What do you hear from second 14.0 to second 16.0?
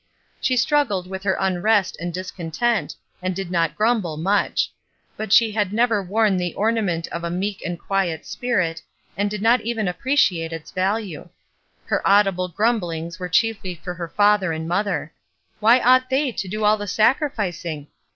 father and mother. Why